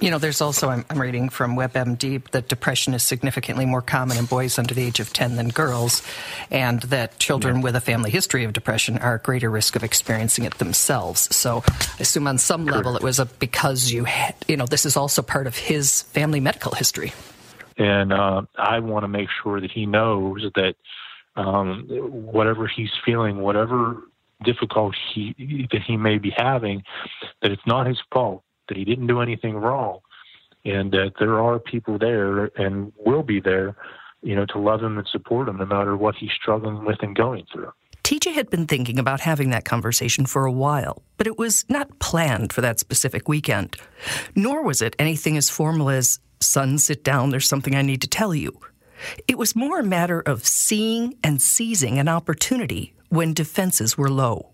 You 0.01 0.11
know, 0.11 0.19
there's 0.19 0.41
also, 0.43 0.69
I'm, 0.69 0.85
I'm, 0.91 1.01
reading 1.01 1.31
from 1.31 1.57
WebMD, 1.57 2.31
that 2.33 2.49
depression 2.49 2.93
is 2.93 3.03
significantly 3.03 3.65
more 3.65 3.81
common 3.81 4.19
in 4.19 4.27
boys 4.27 4.59
under 4.59 4.75
the 4.75 4.83
age 4.83 5.01
of 5.01 5.13
10 5.13 5.37
than 5.37 5.49
girls, 5.49 6.03
and 6.51 6.83
that 6.83 7.19
children 7.19 7.57
yeah. 7.57 7.63
with 7.63 7.77
a 7.77 7.81
family 7.81 8.11
history 8.11 8.45
of 8.45 8.53
depression 8.53 8.99
are 8.99 9.15
at 9.15 9.23
greater 9.23 9.51
risk 9.51 9.75
of 9.75 9.83
experiencing 9.83 10.45
it 10.45 10.59
themselves. 10.59 11.35
So 11.35 11.63
I 11.69 12.01
assume 12.01 12.27
on 12.27 12.37
some 12.39 12.67
level 12.67 12.97
it 12.97 13.03
was 13.03 13.19
a, 13.19 13.25
because 13.25 13.91
you, 13.91 14.05
had, 14.05 14.35
you 14.47 14.57
know, 14.57 14.67
this 14.67 14.85
is 14.85 14.97
also 14.97 15.23
part 15.23 15.47
of 15.47 15.57
his 15.57 16.03
family 16.03 16.41
medical 16.41 16.73
history. 16.73 17.13
And 17.79 18.13
uh, 18.13 18.43
I 18.57 18.81
want 18.81 19.05
to 19.05 19.09
make 19.09 19.29
sure 19.43 19.61
that 19.61 19.71
he 19.71 19.87
knows 19.87 20.45
that 20.57 20.75
um, 21.37 21.87
whatever 21.89 22.67
he's 22.67 22.93
feeling, 23.05 23.39
whatever 23.39 24.03
difficulty 24.45 24.99
he, 25.15 25.69
that 25.73 25.83
he 25.83 25.97
may 25.97 26.19
be 26.19 26.33
having, 26.37 26.83
that 27.41 27.51
it's 27.51 27.67
not 27.67 27.87
his 27.87 28.01
fault 28.13 28.43
that 28.69 28.77
he 28.77 28.85
didn't 28.85 29.07
do 29.07 29.21
anything 29.21 29.55
wrong, 29.55 30.01
and 30.65 30.93
that 30.93 31.13
there 31.19 31.41
are 31.41 31.59
people 31.59 31.99
there 31.99 32.47
and 32.57 32.93
will 33.05 33.23
be 33.23 33.41
there, 33.41 33.77
you 34.23 34.35
know, 34.35 34.47
to 34.47 34.59
love 34.59 34.83
him 34.83 34.99
and 34.99 35.07
support 35.09 35.49
him 35.49 35.59
no 35.59 35.67
matter 35.67 35.97
what 35.97 36.15
he's 36.17 36.33
struggling 36.33 36.85
with 36.85 36.99
and 37.03 37.17
going 37.17 37.45
through. 37.53 37.73
TJ 38.03 38.35
had 38.35 38.51
been 38.51 38.67
thinking 38.67 39.01
about 39.01 39.21
having 39.21 39.51
that 39.51 39.65
conversation 39.65 40.27
for 40.27 40.47
a 40.47 40.53
while, 40.53 41.03
but 41.17 41.27
it 41.27 41.39
was 41.39 41.65
not 41.69 41.99
planned 41.99 42.53
for 42.53 42.61
that 42.61 42.79
specific 42.79 43.29
weekend. 43.29 43.77
Nor 44.37 44.63
was 44.63 44.81
it 44.81 44.95
anything 44.99 45.37
as 45.37 45.51
formal 45.51 45.91
as, 45.91 46.21
son, 46.39 46.79
sit 46.79 47.03
down, 47.03 47.31
there's 47.31 47.49
something 47.49 47.75
I 47.75 47.83
need 47.83 48.01
to 48.03 48.09
tell 48.09 48.33
you. 48.33 48.61
It 49.27 49.39
was 49.39 49.57
more 49.57 49.81
a 49.81 49.85
matter 49.85 50.21
of 50.21 50.47
seeing 50.47 51.19
and 51.25 51.43
seizing 51.43 51.99
an 51.99 52.09
opportunity 52.09 52.95
when 53.09 53.35
defenses 53.35 53.99
were 53.99 54.09
low. 54.09 54.53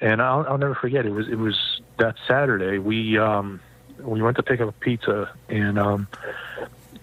And 0.00 0.22
I'll, 0.22 0.46
I'll 0.48 0.58
never 0.58 0.74
forget 0.74 1.04
it 1.04 1.10
was 1.10 1.28
it 1.28 1.38
was 1.38 1.80
that 1.98 2.16
Saturday, 2.26 2.78
we 2.78 3.18
um, 3.18 3.60
we 3.98 4.22
went 4.22 4.36
to 4.38 4.42
pick 4.42 4.60
up 4.60 4.68
a 4.68 4.72
pizza, 4.72 5.30
and 5.48 5.78
um, 5.78 6.08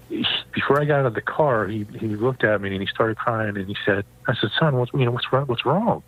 he, 0.09 0.25
before 0.51 0.81
I 0.81 0.85
got 0.85 1.01
out 1.01 1.05
of 1.05 1.13
the 1.13 1.21
car, 1.21 1.67
he 1.67 1.85
he 1.99 2.07
looked 2.07 2.43
at 2.43 2.59
me 2.59 2.71
and 2.71 2.81
he 2.81 2.87
started 2.87 3.17
crying, 3.17 3.55
and 3.55 3.67
he 3.67 3.75
said, 3.85 4.03
"I 4.27 4.35
said, 4.35 4.49
son, 4.59 4.77
what's 4.77 4.91
you 4.93 5.05
know 5.05 5.11
what's 5.11 5.31
wrong? 5.31 5.45
What's 5.45 5.65
wrong?" 5.65 6.01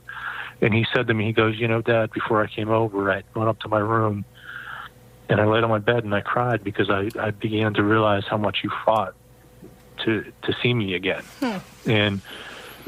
And 0.62 0.74
he 0.74 0.86
said 0.94 1.08
to 1.08 1.14
me, 1.14 1.26
he 1.26 1.32
goes, 1.32 1.58
"You 1.60 1.68
know, 1.68 1.82
Dad, 1.82 2.12
before 2.12 2.44
I 2.44 2.48
came 2.48 2.70
over, 2.70 3.12
I 3.12 3.24
went 3.36 3.50
up 3.50 3.60
to 3.60 3.70
my 3.70 3.80
room." 3.80 4.26
And 5.32 5.40
I 5.40 5.46
laid 5.46 5.64
on 5.64 5.70
my 5.70 5.78
bed 5.78 6.04
and 6.06 6.16
I 6.16 6.22
cried 6.22 6.64
because 6.64 6.90
I, 6.90 7.08
I 7.20 7.30
began 7.30 7.76
to 7.76 7.84
realize 7.84 8.24
how 8.28 8.38
much 8.38 8.64
you 8.64 8.72
fought 8.84 9.14
to 10.06 10.24
to 10.42 10.56
see 10.62 10.74
me 10.74 10.96
again. 10.96 11.24
Hmm. 11.40 11.58
And 11.86 12.22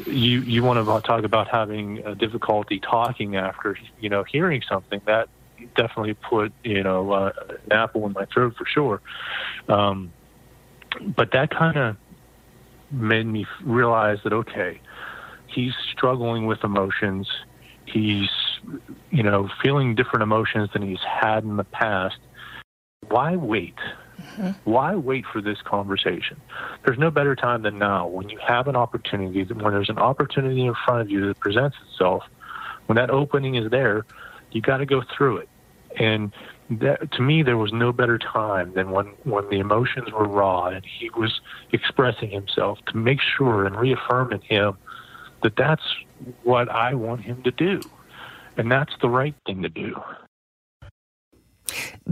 you 0.08 0.41
you 0.41 0.63
want 0.63 0.86
to 0.86 1.08
talk 1.08 1.24
about 1.24 1.48
having 1.48 2.00
a 2.00 2.15
difficulty 2.15 2.79
talking 2.79 3.36
after 3.36 3.77
you 4.00 4.10
know 4.10 4.24
hearing 4.24 4.62
something 4.67 5.01
that 5.05 5.29
definitely 5.75 6.13
put 6.13 6.53
you 6.63 6.84
know 6.84 7.12
uh, 7.12 7.31
an 7.65 7.72
apple 7.72 8.05
in 8.05 8.13
my 8.13 8.25
throat 8.25 8.55
for 8.58 8.65
sure. 8.65 9.01
Um, 9.67 10.12
but 11.15 11.31
that 11.34 11.50
kind 11.51 11.77
of 11.77 11.98
made 12.91 13.25
me 13.25 13.46
realize 13.63 14.20
that 14.24 14.34
okay, 14.34 14.79
he's 15.48 15.74
struggling 15.91 16.46
with 16.46 16.63
emotions. 16.63 17.29
He's 17.86 18.29
you 19.10 19.24
know 19.24 19.50
feeling 19.63 19.96
different 19.96 20.24
emotions 20.24 20.70
than 20.74 20.81
he's 20.81 21.03
had 21.03 21.43
in 21.43 21.58
the 21.58 21.63
past. 21.63 22.17
Why 23.08 23.36
wait? 23.36 23.75
Mm-hmm. 24.38 24.69
Why 24.69 24.95
wait 24.95 25.25
for 25.31 25.41
this 25.41 25.61
conversation? 25.61 26.39
There's 26.85 26.97
no 26.97 27.11
better 27.11 27.35
time 27.35 27.63
than 27.63 27.79
now 27.79 28.07
when 28.07 28.29
you 28.29 28.39
have 28.39 28.67
an 28.67 28.75
opportunity, 28.75 29.43
when 29.43 29.73
there's 29.73 29.89
an 29.89 30.00
opportunity 30.00 30.65
in 30.65 30.73
front 30.85 31.01
of 31.01 31.09
you 31.09 31.27
that 31.27 31.39
presents 31.39 31.77
itself, 31.89 32.23
when 32.85 32.95
that 32.95 33.09
opening 33.09 33.55
is 33.55 33.69
there, 33.69 34.05
you 34.51 34.61
got 34.61 34.77
to 34.77 34.85
go 34.85 35.01
through 35.15 35.38
it. 35.38 35.50
And 35.97 36.31
that, 36.69 37.11
to 37.13 37.21
me, 37.21 37.43
there 37.43 37.57
was 37.57 37.73
no 37.73 37.91
better 37.91 38.17
time 38.17 38.73
than 38.73 38.91
when, 38.91 39.07
when 39.23 39.50
the 39.50 39.59
emotions 39.59 40.11
were 40.11 40.27
raw 40.27 40.67
and 40.67 40.85
he 40.85 41.09
was 41.09 41.41
expressing 41.71 42.29
himself 42.29 42.79
to 42.88 42.97
make 42.97 43.19
sure 43.19 43.65
and 43.65 43.75
reaffirm 43.75 44.31
in 44.31 44.41
him 44.41 44.77
that 45.43 45.55
that's 45.55 45.83
what 46.43 46.69
I 46.69 46.93
want 46.93 47.21
him 47.21 47.43
to 47.43 47.51
do. 47.51 47.81
And 48.57 48.71
that's 48.71 48.93
the 49.01 49.09
right 49.09 49.35
thing 49.45 49.63
to 49.63 49.69
do. 49.69 50.00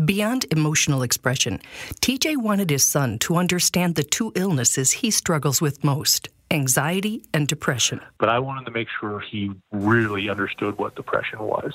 Beyond 0.05 0.45
emotional 0.51 1.01
expression, 1.01 1.59
TJ 2.01 2.37
wanted 2.37 2.69
his 2.69 2.83
son 2.83 3.17
to 3.19 3.37
understand 3.37 3.95
the 3.95 4.03
two 4.03 4.31
illnesses 4.35 4.91
he 4.91 5.09
struggles 5.09 5.61
with 5.61 5.83
most 5.83 6.29
anxiety 6.51 7.23
and 7.33 7.47
depression. 7.47 7.99
But 8.19 8.29
I 8.29 8.39
wanted 8.39 8.65
to 8.65 8.71
make 8.71 8.87
sure 8.99 9.19
he 9.19 9.51
really 9.71 10.29
understood 10.29 10.77
what 10.77 10.95
depression 10.95 11.39
was. 11.39 11.73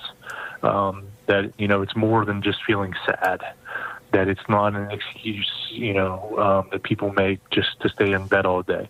Um, 0.63 1.09
that, 1.27 1.53
you 1.59 1.69
know, 1.69 1.83
it's 1.83 1.97
more 1.97 2.25
than 2.25 2.41
just 2.41 2.59
feeling 2.65 2.95
sad, 3.05 3.41
that 4.13 4.29
it's 4.29 4.49
not 4.49 4.75
an 4.75 4.91
excuse, 4.91 5.51
you 5.71 5.93
know, 5.93 6.39
um, 6.39 6.69
that 6.71 6.83
people 6.85 7.13
make 7.13 7.39
just 7.51 7.81
to 7.81 7.89
stay 7.89 8.13
in 8.13 8.27
bed 8.27 8.47
all 8.47 8.63
day. 8.63 8.89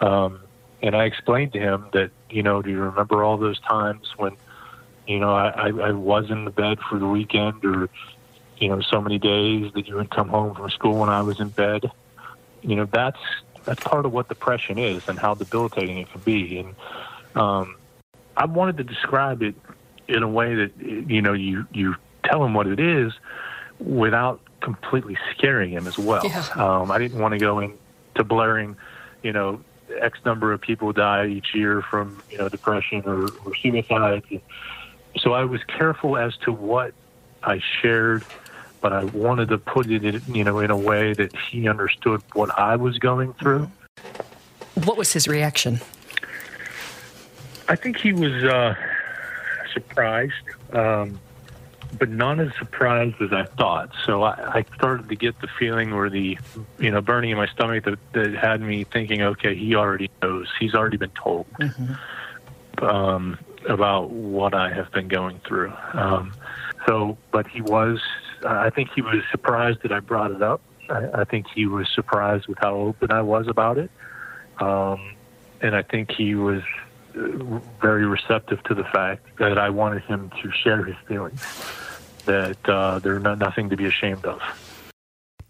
Um, 0.00 0.40
and 0.82 0.96
I 0.96 1.04
explained 1.04 1.52
to 1.52 1.58
him 1.58 1.86
that, 1.92 2.10
you 2.30 2.42
know, 2.42 2.62
do 2.62 2.70
you 2.70 2.80
remember 2.80 3.22
all 3.22 3.36
those 3.36 3.60
times 3.60 4.06
when, 4.16 4.36
you 5.06 5.18
know, 5.18 5.34
I, 5.34 5.68
I 5.68 5.92
was 5.92 6.30
in 6.30 6.44
the 6.44 6.50
bed 6.50 6.78
for 6.88 6.98
the 6.98 7.06
weekend 7.06 7.64
or, 7.64 7.88
you 8.58 8.68
know, 8.68 8.80
so 8.80 9.00
many 9.00 9.18
days 9.18 9.72
that 9.74 9.86
you 9.86 9.96
would 9.96 10.10
come 10.10 10.28
home 10.28 10.54
from 10.54 10.70
school 10.70 10.98
when 10.98 11.08
I 11.08 11.22
was 11.22 11.40
in 11.40 11.48
bed. 11.48 11.90
You 12.62 12.76
know, 12.76 12.84
that's 12.86 13.20
that's 13.64 13.82
part 13.82 14.06
of 14.06 14.12
what 14.12 14.28
depression 14.28 14.78
is 14.78 15.08
and 15.08 15.18
how 15.18 15.34
debilitating 15.34 15.98
it 15.98 16.10
can 16.10 16.20
be. 16.20 16.58
And 16.58 16.74
um, 17.34 17.76
I 18.36 18.46
wanted 18.46 18.76
to 18.78 18.84
describe 18.84 19.42
it 19.42 19.54
in 20.08 20.22
a 20.22 20.28
way 20.28 20.54
that 20.54 20.70
you 20.80 21.20
know 21.20 21.32
you 21.32 21.66
you 21.72 21.96
tell 22.24 22.44
him 22.44 22.54
what 22.54 22.66
it 22.66 22.80
is 22.80 23.12
without 23.78 24.40
completely 24.60 25.16
scaring 25.32 25.70
him 25.70 25.86
as 25.86 25.98
well. 25.98 26.26
Yeah. 26.26 26.46
Um, 26.54 26.90
I 26.90 26.98
didn't 26.98 27.20
want 27.20 27.32
to 27.32 27.38
go 27.38 27.58
into 27.60 28.24
blaring, 28.24 28.76
you 29.22 29.32
know, 29.32 29.60
X 30.00 30.18
number 30.24 30.52
of 30.52 30.60
people 30.60 30.92
die 30.92 31.26
each 31.26 31.54
year 31.54 31.82
from 31.82 32.22
you 32.30 32.38
know 32.38 32.48
depression 32.48 33.02
or, 33.04 33.28
or 33.44 33.54
suicide. 33.56 34.22
So 35.18 35.32
I 35.32 35.44
was 35.44 35.62
careful 35.64 36.16
as 36.16 36.36
to 36.38 36.52
what 36.52 36.94
I 37.42 37.60
shared 37.80 38.24
but 38.86 38.92
I 38.92 39.02
wanted 39.06 39.48
to 39.48 39.58
put 39.58 39.90
it 39.90 40.04
in, 40.04 40.22
you 40.32 40.44
know, 40.44 40.60
in 40.60 40.70
a 40.70 40.76
way 40.76 41.12
that 41.12 41.34
he 41.34 41.68
understood 41.68 42.22
what 42.34 42.56
I 42.56 42.76
was 42.76 43.00
going 43.00 43.32
through. 43.32 43.68
What 44.84 44.96
was 44.96 45.12
his 45.12 45.26
reaction? 45.26 45.80
I 47.68 47.74
think 47.74 47.96
he 47.96 48.12
was 48.12 48.44
uh, 48.44 48.76
surprised, 49.72 50.34
um, 50.72 51.18
but 51.98 52.10
not 52.10 52.38
as 52.38 52.54
surprised 52.60 53.20
as 53.20 53.32
I 53.32 53.46
thought. 53.58 53.90
So 54.04 54.22
I, 54.22 54.58
I 54.58 54.64
started 54.76 55.08
to 55.08 55.16
get 55.16 55.40
the 55.40 55.48
feeling 55.58 55.92
or 55.92 56.08
the, 56.08 56.38
you 56.78 56.92
know, 56.92 57.00
burning 57.00 57.30
in 57.30 57.38
my 57.38 57.48
stomach 57.48 57.86
that, 57.86 57.98
that 58.12 58.34
had 58.34 58.60
me 58.60 58.84
thinking, 58.84 59.20
okay, 59.20 59.56
he 59.56 59.74
already 59.74 60.12
knows. 60.22 60.46
He's 60.60 60.76
already 60.76 60.96
been 60.96 61.10
told 61.10 61.46
mm-hmm. 61.54 62.84
um, 62.84 63.36
about 63.68 64.10
what 64.10 64.54
I 64.54 64.72
have 64.72 64.92
been 64.92 65.08
going 65.08 65.40
through. 65.40 65.72
Um, 65.92 66.32
so, 66.86 67.18
but 67.32 67.48
he 67.48 67.62
was 67.62 68.00
I 68.46 68.70
think 68.70 68.90
he 68.94 69.02
was 69.02 69.22
surprised 69.30 69.82
that 69.82 69.92
I 69.92 70.00
brought 70.00 70.30
it 70.30 70.42
up. 70.42 70.60
I, 70.88 71.22
I 71.22 71.24
think 71.24 71.46
he 71.54 71.66
was 71.66 71.88
surprised 71.94 72.46
with 72.46 72.58
how 72.58 72.74
open 72.74 73.10
I 73.10 73.22
was 73.22 73.48
about 73.48 73.78
it. 73.78 73.90
Um, 74.58 75.14
and 75.60 75.74
I 75.74 75.82
think 75.82 76.12
he 76.12 76.34
was 76.34 76.62
uh, 77.16 77.20
very 77.80 78.06
receptive 78.06 78.62
to 78.64 78.74
the 78.74 78.84
fact 78.84 79.26
that 79.38 79.58
I 79.58 79.70
wanted 79.70 80.02
him 80.02 80.30
to 80.42 80.50
share 80.52 80.84
his 80.84 80.96
feelings, 81.06 81.42
that 82.26 82.68
uh, 82.68 82.98
there's 83.00 83.22
nothing 83.22 83.70
to 83.70 83.76
be 83.76 83.86
ashamed 83.86 84.24
of. 84.24 84.40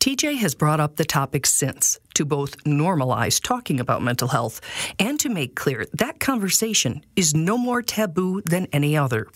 TJ 0.00 0.36
has 0.36 0.54
brought 0.54 0.78
up 0.78 0.96
the 0.96 1.04
topic 1.04 1.46
since 1.46 1.98
to 2.14 2.24
both 2.24 2.62
normalize 2.62 3.42
talking 3.42 3.80
about 3.80 4.02
mental 4.02 4.28
health 4.28 4.60
and 5.00 5.18
to 5.18 5.28
make 5.28 5.56
clear 5.56 5.84
that 5.94 6.20
conversation 6.20 7.04
is 7.16 7.34
no 7.34 7.58
more 7.58 7.82
taboo 7.82 8.40
than 8.42 8.68
any 8.72 8.96
other. 8.96 9.26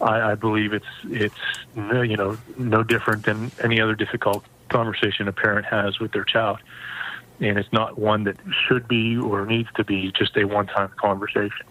I, 0.00 0.32
I 0.32 0.34
believe 0.34 0.72
it's 0.72 0.86
it's 1.04 1.34
you 1.74 2.16
know 2.16 2.36
no 2.56 2.82
different 2.82 3.24
than 3.24 3.50
any 3.62 3.80
other 3.80 3.94
difficult 3.94 4.44
conversation 4.68 5.28
a 5.28 5.32
parent 5.32 5.66
has 5.66 5.98
with 5.98 6.12
their 6.12 6.24
child, 6.24 6.58
and 7.40 7.58
it's 7.58 7.72
not 7.72 7.98
one 7.98 8.24
that 8.24 8.36
should 8.66 8.86
be 8.88 9.16
or 9.16 9.46
needs 9.46 9.68
to 9.76 9.84
be 9.84 10.12
just 10.12 10.36
a 10.36 10.44
one-time 10.44 10.90
conversation. 10.96 11.66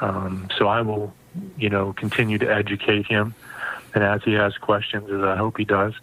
Um, 0.00 0.48
so 0.56 0.68
I 0.68 0.80
will, 0.82 1.12
you 1.56 1.68
know, 1.68 1.92
continue 1.92 2.38
to 2.38 2.50
educate 2.50 3.06
him, 3.06 3.34
and 3.94 4.04
as 4.04 4.22
he 4.24 4.32
has 4.34 4.56
questions, 4.56 5.10
as 5.10 5.22
I 5.22 5.36
hope 5.36 5.58
he 5.58 5.64
does, 5.64 5.94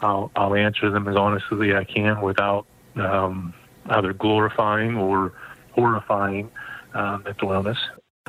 I'll 0.00 0.30
I'll 0.36 0.54
answer 0.54 0.90
them 0.90 1.08
as 1.08 1.16
honestly 1.16 1.70
as 1.70 1.76
I 1.76 1.84
can 1.84 2.20
without 2.20 2.66
um, 2.96 3.54
either 3.86 4.12
glorifying 4.12 4.96
or 4.96 5.32
horrifying 5.72 6.50
uh, 6.94 7.18
mental 7.24 7.52
illness 7.52 7.78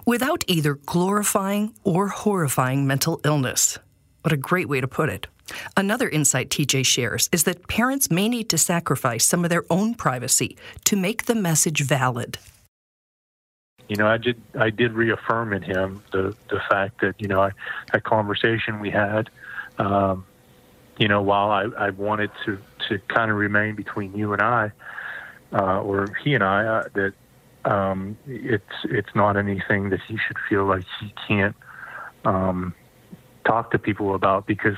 without 0.06 0.44
either 0.48 0.76
glorifying 0.86 1.74
or 1.84 2.10
horrifying 2.10 2.88
mental 2.88 3.20
illness. 3.24 3.80
What 4.22 4.32
a 4.32 4.38
great 4.38 4.70
way 4.70 4.82
to 4.82 4.88
put 4.88 5.10
it. 5.10 5.28
Another 5.76 6.10
insight 6.10 6.50
TJ 6.50 6.86
shares 6.86 7.30
is 7.32 7.44
that 7.44 7.68
parents 7.68 8.10
may 8.10 8.30
need 8.30 8.50
to 8.50 8.58
sacrifice 8.58 9.26
some 9.26 9.44
of 9.44 9.50
their 9.50 9.66
own 9.70 9.94
privacy 9.94 10.58
to 10.86 10.96
make 10.96 11.26
the 11.26 11.36
message 11.36 11.82
valid. 11.82 12.38
You 13.90 13.98
know, 13.98 14.08
I 14.08 14.18
did 14.18 14.42
I 14.58 14.70
did 14.70 14.94
reaffirm 14.94 15.52
in 15.54 15.62
him 15.62 16.02
the 16.12 16.36
the 16.50 16.62
fact 16.70 17.02
that 17.02 17.16
you 17.20 17.28
know 17.28 17.42
I, 17.42 17.52
that 17.92 18.04
conversation 18.04 18.80
we 18.80 18.90
had, 18.90 19.30
um, 19.78 20.26
you 20.98 21.10
know, 21.10 21.22
while 21.22 21.52
I, 21.52 21.88
I 21.88 21.90
wanted 21.90 22.32
to 22.46 22.58
to 22.88 23.00
kind 23.10 23.30
of 23.30 23.38
remain 23.38 23.76
between 23.76 24.16
you 24.16 24.32
and 24.32 24.42
I, 24.42 24.72
uh, 25.52 25.82
or 25.82 26.08
he 26.24 26.34
and 26.34 26.44
I, 26.44 26.66
uh, 26.66 26.84
that 26.94 27.14
um, 27.66 28.18
it's 28.28 28.64
it's 28.86 29.16
not 29.16 29.38
anything 29.38 29.90
that 29.90 30.02
he 30.08 30.18
should 30.18 30.38
feel 30.50 30.66
like 30.66 30.84
he 31.00 31.14
can't 31.28 31.56
um, 32.26 32.74
talk 33.46 33.72
to 33.72 33.80
people 33.80 34.16
about 34.16 34.46
because 34.46 34.78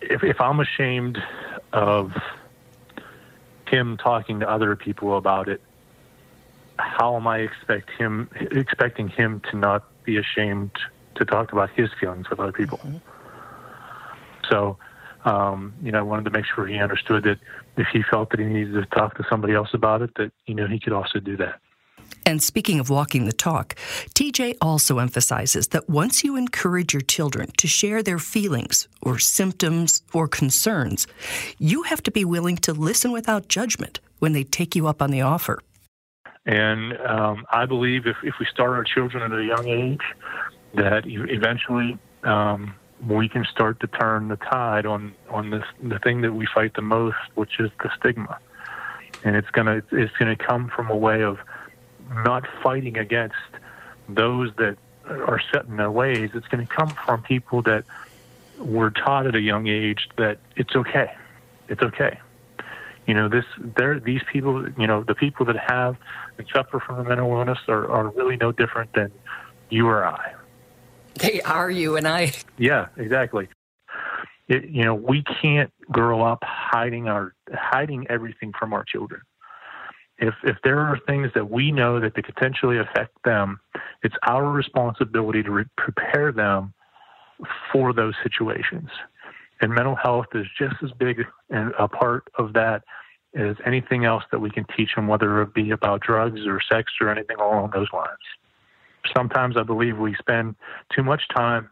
if 0.00 0.22
if 0.22 0.40
I'm 0.40 0.60
ashamed 0.60 1.18
of 1.72 2.12
him 3.66 3.96
talking 3.96 4.40
to 4.40 4.48
other 4.48 4.76
people 4.76 5.16
about 5.16 5.48
it, 5.48 5.60
how 6.78 7.16
am 7.16 7.26
I 7.26 7.38
expect 7.38 7.90
him 7.90 8.28
expecting 8.34 9.08
him 9.08 9.40
to 9.50 9.56
not 9.56 9.84
be 10.04 10.16
ashamed 10.18 10.70
to 11.16 11.24
talk 11.24 11.52
about 11.52 11.70
his 11.70 11.90
feelings 11.98 12.28
with 12.30 12.38
other 12.38 12.52
people? 12.52 12.78
Mm-hmm. 12.78 12.98
So 14.50 14.76
um, 15.24 15.74
you 15.82 15.90
know, 15.92 15.98
I 15.98 16.02
wanted 16.02 16.24
to 16.24 16.30
make 16.30 16.44
sure 16.46 16.66
he 16.66 16.78
understood 16.78 17.24
that 17.24 17.38
if 17.76 17.86
he 17.92 18.02
felt 18.10 18.30
that 18.30 18.40
he 18.40 18.46
needed 18.46 18.74
to 18.74 18.86
talk 18.86 19.16
to 19.16 19.24
somebody 19.28 19.54
else 19.54 19.70
about 19.72 20.02
it, 20.02 20.10
that, 20.16 20.32
you 20.46 20.54
know, 20.54 20.66
he 20.66 20.78
could 20.78 20.92
also 20.92 21.18
do 21.18 21.36
that. 21.38 21.60
And 22.26 22.42
speaking 22.42 22.80
of 22.80 22.88
walking 22.88 23.26
the 23.26 23.32
talk, 23.32 23.74
TJ 24.14 24.56
also 24.60 24.98
emphasizes 24.98 25.68
that 25.68 25.88
once 25.88 26.24
you 26.24 26.36
encourage 26.36 26.94
your 26.94 27.02
children 27.02 27.50
to 27.58 27.66
share 27.66 28.02
their 28.02 28.18
feelings 28.18 28.88
or 29.02 29.18
symptoms 29.18 30.02
or 30.12 30.26
concerns, 30.26 31.06
you 31.58 31.82
have 31.82 32.02
to 32.04 32.10
be 32.10 32.24
willing 32.24 32.56
to 32.58 32.72
listen 32.72 33.12
without 33.12 33.48
judgment 33.48 34.00
when 34.20 34.32
they 34.32 34.44
take 34.44 34.74
you 34.74 34.86
up 34.86 35.02
on 35.02 35.10
the 35.10 35.20
offer. 35.20 35.60
And 36.46 36.96
um, 36.98 37.46
I 37.50 37.66
believe 37.66 38.06
if, 38.06 38.16
if 38.22 38.34
we 38.38 38.46
start 38.46 38.70
our 38.70 38.84
children 38.84 39.22
at 39.22 39.38
a 39.38 39.44
young 39.44 39.66
age, 39.66 40.02
that 40.74 41.04
eventually 41.06 41.98
um, 42.22 42.74
we 43.08 43.28
can 43.28 43.44
start 43.44 43.80
to 43.80 43.86
turn 43.86 44.28
the 44.28 44.36
tide 44.36 44.86
on 44.86 45.14
on 45.30 45.50
this 45.50 45.64
the 45.82 45.98
thing 45.98 46.22
that 46.22 46.32
we 46.32 46.46
fight 46.46 46.74
the 46.74 46.82
most, 46.82 47.16
which 47.34 47.60
is 47.60 47.70
the 47.82 47.90
stigma. 47.98 48.38
And 49.24 49.36
it's 49.36 49.50
gonna 49.50 49.82
it's 49.92 50.16
gonna 50.16 50.36
come 50.36 50.68
from 50.68 50.90
a 50.90 50.96
way 50.96 51.22
of 51.22 51.38
not 52.24 52.46
fighting 52.62 52.98
against 52.98 53.36
those 54.08 54.50
that 54.56 54.76
are 55.08 55.40
set 55.52 55.66
in 55.66 55.76
their 55.76 55.90
ways. 55.90 56.30
It's 56.34 56.48
to 56.48 56.66
come 56.66 56.88
from 56.88 57.22
people 57.22 57.62
that 57.62 57.84
were 58.58 58.90
taught 58.90 59.26
at 59.26 59.34
a 59.34 59.40
young 59.40 59.66
age 59.66 60.08
that 60.16 60.38
it's 60.56 60.74
okay. 60.74 61.12
It's 61.68 61.82
okay. 61.82 62.18
You 63.06 63.14
know, 63.14 63.28
this 63.28 63.44
there 63.58 63.98
these 64.00 64.22
people, 64.32 64.68
you 64.78 64.86
know, 64.86 65.02
the 65.02 65.14
people 65.14 65.44
that 65.46 65.56
have 65.56 65.96
and 66.38 66.46
suffer 66.52 66.80
from 66.80 67.00
a 67.00 67.04
mental 67.04 67.30
illness 67.32 67.58
are, 67.68 67.90
are 67.90 68.08
really 68.10 68.36
no 68.36 68.52
different 68.52 68.92
than 68.94 69.12
you 69.68 69.86
or 69.86 70.06
I. 70.06 70.34
They 71.16 71.40
are 71.42 71.70
you 71.70 71.96
and 71.96 72.06
I. 72.06 72.32
Yeah, 72.58 72.88
exactly. 72.96 73.48
It, 74.48 74.68
you 74.68 74.84
know, 74.84 74.94
we 74.94 75.22
can't 75.22 75.72
grow 75.90 76.22
up 76.22 76.40
hiding 76.42 77.08
our 77.08 77.34
hiding 77.52 78.06
everything 78.10 78.52
from 78.58 78.72
our 78.72 78.84
children. 78.84 79.22
If 80.18 80.34
if 80.44 80.56
there 80.62 80.78
are 80.78 80.98
things 81.06 81.30
that 81.34 81.50
we 81.50 81.72
know 81.72 81.98
that 82.00 82.14
could 82.14 82.24
potentially 82.24 82.78
affect 82.78 83.16
them, 83.24 83.60
it's 84.02 84.14
our 84.26 84.50
responsibility 84.50 85.42
to 85.42 85.50
re- 85.50 85.64
prepare 85.76 86.30
them 86.30 86.74
for 87.72 87.92
those 87.92 88.14
situations. 88.22 88.90
And 89.60 89.72
mental 89.72 89.96
health 89.96 90.26
is 90.34 90.46
just 90.58 90.76
as 90.82 90.90
big 90.98 91.24
a 91.50 91.88
part 91.88 92.28
of 92.38 92.52
that 92.52 92.82
as 93.34 93.56
anything 93.66 94.04
else 94.04 94.22
that 94.30 94.38
we 94.38 94.50
can 94.50 94.64
teach 94.76 94.94
them, 94.94 95.08
whether 95.08 95.42
it 95.42 95.54
be 95.54 95.70
about 95.70 96.00
drugs 96.00 96.40
or 96.46 96.60
sex 96.70 96.92
or 97.00 97.08
anything 97.08 97.36
along 97.38 97.70
those 97.72 97.88
lines. 97.92 98.18
Sometimes 99.16 99.56
I 99.56 99.62
believe 99.62 99.98
we 99.98 100.14
spend 100.18 100.56
too 100.94 101.02
much 101.02 101.22
time 101.34 101.68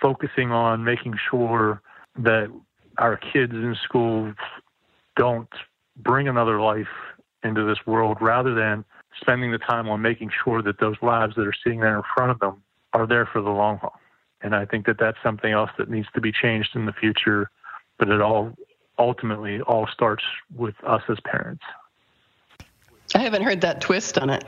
focusing 0.00 0.50
on 0.50 0.84
making 0.84 1.14
sure 1.30 1.82
that 2.18 2.50
our 2.98 3.16
kids 3.16 3.52
in 3.52 3.76
school 3.84 4.32
don't 5.16 5.48
bring 5.96 6.28
another 6.28 6.60
life 6.60 6.88
into 7.42 7.64
this 7.64 7.78
world 7.86 8.18
rather 8.20 8.54
than 8.54 8.84
spending 9.20 9.50
the 9.50 9.58
time 9.58 9.88
on 9.88 10.00
making 10.00 10.30
sure 10.44 10.62
that 10.62 10.78
those 10.80 10.96
lives 11.02 11.34
that 11.36 11.46
are 11.46 11.54
sitting 11.64 11.80
there 11.80 11.96
in 11.96 12.02
front 12.14 12.30
of 12.30 12.38
them 12.38 12.62
are 12.92 13.06
there 13.06 13.26
for 13.26 13.40
the 13.40 13.50
long 13.50 13.78
haul. 13.78 13.98
And 14.42 14.54
I 14.54 14.64
think 14.64 14.86
that 14.86 14.98
that's 14.98 15.18
something 15.22 15.52
else 15.52 15.70
that 15.78 15.90
needs 15.90 16.08
to 16.14 16.20
be 16.20 16.32
changed 16.32 16.70
in 16.74 16.86
the 16.86 16.92
future. 16.92 17.50
But 17.98 18.08
it 18.08 18.20
all 18.20 18.54
ultimately 18.98 19.60
all 19.62 19.86
starts 19.92 20.24
with 20.56 20.74
us 20.84 21.02
as 21.08 21.18
parents. 21.24 21.62
I 23.14 23.18
haven't 23.18 23.42
heard 23.42 23.60
that 23.62 23.80
twist 23.80 24.18
on 24.18 24.30
it. 24.30 24.44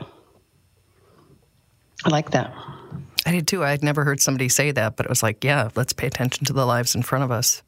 I 2.05 2.09
like 2.09 2.31
that. 2.31 2.53
I 3.25 3.31
did 3.31 3.47
too. 3.47 3.63
I 3.63 3.71
had 3.71 3.83
never 3.83 4.03
heard 4.03 4.21
somebody 4.21 4.49
say 4.49 4.71
that, 4.71 4.95
but 4.97 5.05
it 5.05 5.09
was 5.09 5.23
like, 5.23 5.43
yeah, 5.43 5.69
let's 5.75 5.93
pay 5.93 6.07
attention 6.07 6.45
to 6.45 6.53
the 6.53 6.65
lives 6.65 6.95
in 6.95 7.03
front 7.03 7.23
of 7.23 7.31
us. 7.31 7.63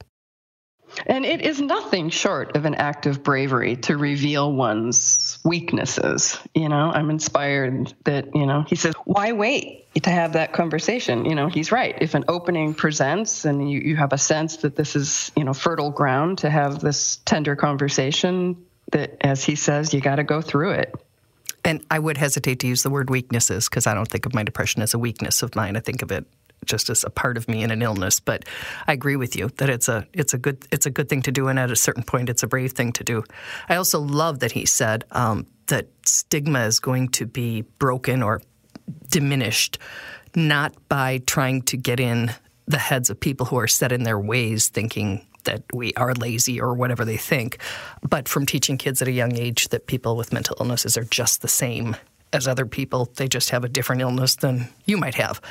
And 1.07 1.25
it 1.25 1.41
is 1.41 1.59
nothing 1.59 2.09
short 2.09 2.55
of 2.55 2.65
an 2.65 2.75
act 2.75 3.05
of 3.05 3.23
bravery 3.23 3.75
to 3.77 3.97
reveal 3.97 4.51
one's 4.51 5.39
weaknesses. 5.43 6.37
You 6.53 6.69
know, 6.69 6.91
I'm 6.91 7.09
inspired 7.09 7.93
that, 8.05 8.33
you 8.33 8.45
know, 8.45 8.63
he 8.67 8.75
says, 8.75 8.93
why 9.03 9.33
wait 9.33 9.87
to 10.03 10.09
have 10.09 10.33
that 10.33 10.53
conversation? 10.53 11.25
You 11.25 11.35
know, 11.35 11.47
he's 11.47 11.71
right. 11.71 11.97
If 11.99 12.13
an 12.13 12.25
opening 12.27 12.73
presents 12.73 13.45
and 13.45 13.69
you, 13.69 13.79
you 13.79 13.95
have 13.97 14.13
a 14.13 14.17
sense 14.17 14.57
that 14.57 14.75
this 14.75 14.95
is, 14.95 15.31
you 15.35 15.43
know, 15.43 15.53
fertile 15.53 15.91
ground 15.91 16.39
to 16.39 16.49
have 16.49 16.79
this 16.79 17.17
tender 17.25 17.55
conversation, 17.55 18.65
that 18.91 19.17
as 19.21 19.43
he 19.43 19.55
says, 19.55 19.93
you 19.93 19.99
got 19.99 20.15
to 20.15 20.23
go 20.23 20.41
through 20.41 20.71
it. 20.71 20.95
And 21.65 21.83
I 21.91 21.99
would 21.99 22.17
hesitate 22.17 22.59
to 22.59 22.67
use 22.67 22.83
the 22.83 22.89
word 22.89 23.09
weaknesses 23.09 23.67
because 23.67 23.87
I 23.87 23.93
don't 23.93 24.07
think 24.07 24.25
of 24.25 24.33
my 24.33 24.43
depression 24.43 24.81
as 24.81 24.93
a 24.93 24.99
weakness 24.99 25.41
of 25.41 25.55
mine. 25.55 25.75
I 25.75 25.79
think 25.79 26.03
of 26.03 26.11
it 26.11 26.25
just 26.63 26.89
as 26.89 27.03
a 27.03 27.09
part 27.09 27.37
of 27.37 27.47
me 27.47 27.63
in 27.63 27.71
an 27.71 27.81
illness. 27.81 28.19
But 28.19 28.45
I 28.87 28.93
agree 28.93 29.15
with 29.15 29.35
you 29.35 29.49
that 29.57 29.69
it's 29.69 29.89
a 29.89 30.07
it's 30.13 30.33
a 30.33 30.37
good 30.37 30.65
it's 30.71 30.85
a 30.85 30.91
good 30.91 31.09
thing 31.09 31.21
to 31.23 31.31
do, 31.31 31.47
and 31.47 31.59
at 31.59 31.71
a 31.71 31.75
certain 31.75 32.03
point, 32.03 32.29
it's 32.29 32.43
a 32.43 32.47
brave 32.47 32.73
thing 32.73 32.91
to 32.93 33.03
do. 33.03 33.23
I 33.67 33.75
also 33.75 33.99
love 33.99 34.39
that 34.39 34.51
he 34.51 34.65
said 34.65 35.05
um, 35.11 35.47
that 35.67 35.87
stigma 36.05 36.61
is 36.65 36.79
going 36.79 37.09
to 37.09 37.25
be 37.25 37.63
broken 37.79 38.21
or 38.21 38.41
diminished, 39.09 39.79
not 40.35 40.73
by 40.87 41.19
trying 41.25 41.63
to 41.63 41.77
get 41.77 41.99
in 41.99 42.31
the 42.67 42.77
heads 42.77 43.09
of 43.09 43.19
people 43.19 43.45
who 43.45 43.57
are 43.57 43.67
set 43.67 43.91
in 43.91 44.03
their 44.03 44.19
ways, 44.19 44.69
thinking 44.69 45.25
that 45.45 45.63
we 45.73 45.93
are 45.95 46.13
lazy 46.13 46.59
or 46.59 46.73
whatever 46.73 47.05
they 47.05 47.17
think, 47.17 47.57
but 48.07 48.27
from 48.27 48.45
teaching 48.45 48.77
kids 48.77 49.01
at 49.01 49.07
a 49.07 49.11
young 49.11 49.35
age 49.37 49.69
that 49.69 49.87
people 49.87 50.15
with 50.15 50.33
mental 50.33 50.55
illnesses 50.59 50.97
are 50.97 51.03
just 51.05 51.41
the 51.41 51.47
same 51.47 51.95
as 52.33 52.47
other 52.47 52.65
people. 52.65 53.09
They 53.15 53.27
just 53.27 53.49
have 53.51 53.63
a 53.63 53.69
different 53.69 54.01
illness 54.01 54.35
than 54.35 54.67
you 54.85 54.97
might 54.97 55.15
have. 55.15 55.41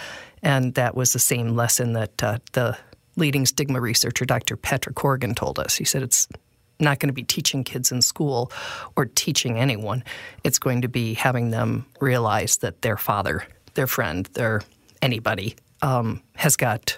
And 0.43 0.75
that 0.75 0.95
was 0.95 1.13
the 1.13 1.19
same 1.19 1.57
lesson 1.57 1.95
that 1.95 2.23
uh, 2.23 2.39
the 2.53 2.77
leading 3.17 3.47
stigma 3.47 3.81
researcher, 3.81 4.25
Dr. 4.25 4.57
Patrick 4.57 4.95
Corrigan, 4.95 5.35
told 5.35 5.59
us. 5.59 5.77
He 5.77 5.85
said 5.85 6.03
it's 6.03 6.29
not 6.81 6.99
going 6.99 7.09
to 7.09 7.15
be 7.15 7.23
teaching 7.23 7.65
kids 7.65 7.93
in 7.93 8.03
school 8.03 8.53
or 8.97 9.07
teaching 9.07 9.59
anyone. 9.59 10.05
It's 10.43 10.59
going 10.59 10.83
to 10.83 10.89
be 10.89 11.15
having 11.15 11.51
them 11.51 11.87
realize 12.01 12.59
that 12.59 12.83
their 12.83 12.97
father, 12.97 13.45
their 13.75 13.87
friend, 13.87 14.27
their 14.35 14.61
anybody 15.01 15.57
um, 15.83 16.23
has 16.35 16.57
got 16.57 16.97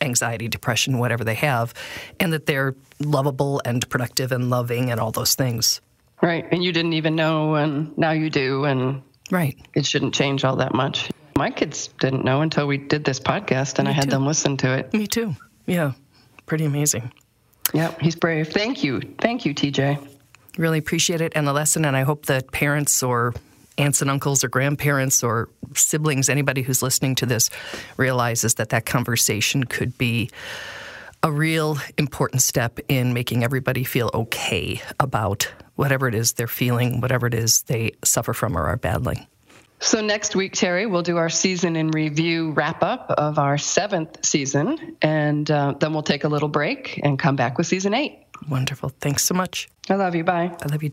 anxiety, 0.00 0.48
depression, 0.48 0.98
whatever 0.98 1.24
they 1.24 1.34
have, 1.34 1.72
and 2.20 2.32
that 2.32 2.46
they're 2.46 2.74
lovable 3.00 3.60
and 3.64 3.88
productive 3.88 4.32
and 4.32 4.50
loving 4.50 4.90
and 4.90 5.00
all 5.00 5.10
those 5.12 5.34
things. 5.34 5.80
Right. 6.22 6.46
And 6.50 6.64
you 6.64 6.72
didn't 6.72 6.94
even 6.94 7.14
know, 7.14 7.54
and 7.56 7.96
now 7.98 8.12
you 8.12 8.30
do, 8.30 8.64
and 8.64 9.02
right. 9.30 9.56
It 9.74 9.84
shouldn't 9.86 10.14
change 10.14 10.44
all 10.44 10.56
that 10.56 10.74
much. 10.74 11.10
My 11.36 11.50
kids 11.50 11.88
didn't 12.00 12.24
know 12.24 12.40
until 12.40 12.66
we 12.66 12.78
did 12.78 13.04
this 13.04 13.20
podcast 13.20 13.78
and 13.78 13.86
Me 13.86 13.92
I 13.92 13.94
had 13.94 14.04
too. 14.04 14.10
them 14.10 14.26
listen 14.26 14.56
to 14.58 14.72
it. 14.78 14.94
Me 14.94 15.06
too. 15.06 15.36
Yeah. 15.66 15.92
Pretty 16.46 16.64
amazing. 16.64 17.12
Yep, 17.74 18.00
he's 18.00 18.14
brave. 18.14 18.48
Thank 18.48 18.82
you. 18.84 19.00
Thank 19.20 19.44
you, 19.44 19.52
TJ. 19.54 19.98
Really 20.56 20.78
appreciate 20.78 21.20
it 21.20 21.32
and 21.36 21.46
the 21.46 21.52
lesson. 21.52 21.84
And 21.84 21.94
I 21.96 22.02
hope 22.02 22.26
that 22.26 22.52
parents 22.52 23.02
or 23.02 23.34
aunts 23.78 24.00
and 24.02 24.10
uncles 24.10 24.42
or 24.44 24.48
grandparents 24.48 25.22
or 25.22 25.48
siblings, 25.74 26.28
anybody 26.28 26.62
who's 26.62 26.82
listening 26.82 27.14
to 27.16 27.26
this, 27.26 27.50
realizes 27.96 28.54
that 28.54 28.70
that 28.70 28.86
conversation 28.86 29.64
could 29.64 29.96
be 29.98 30.30
a 31.22 31.30
real 31.30 31.78
important 31.98 32.42
step 32.42 32.78
in 32.88 33.12
making 33.12 33.42
everybody 33.42 33.84
feel 33.84 34.10
okay 34.14 34.80
about 35.00 35.52
whatever 35.74 36.08
it 36.08 36.14
is 36.14 36.34
they're 36.34 36.46
feeling, 36.46 37.00
whatever 37.00 37.26
it 37.26 37.34
is 37.34 37.62
they 37.62 37.92
suffer 38.04 38.32
from 38.32 38.56
or 38.56 38.66
are 38.66 38.76
battling. 38.76 39.26
So, 39.78 40.00
next 40.00 40.34
week, 40.34 40.54
Terry, 40.54 40.86
we'll 40.86 41.02
do 41.02 41.18
our 41.18 41.28
season 41.28 41.76
in 41.76 41.90
review 41.90 42.52
wrap 42.52 42.82
up 42.82 43.10
of 43.10 43.38
our 43.38 43.58
seventh 43.58 44.24
season, 44.24 44.96
and 45.02 45.50
uh, 45.50 45.74
then 45.78 45.92
we'll 45.92 46.02
take 46.02 46.24
a 46.24 46.28
little 46.28 46.48
break 46.48 46.98
and 47.02 47.18
come 47.18 47.36
back 47.36 47.58
with 47.58 47.66
season 47.66 47.92
eight. 47.92 48.24
Wonderful. 48.48 48.88
Thanks 49.00 49.24
so 49.24 49.34
much. 49.34 49.68
I 49.90 49.96
love 49.96 50.14
you. 50.14 50.24
Bye. 50.24 50.56
I 50.62 50.66
love 50.68 50.82
you. 50.82 50.92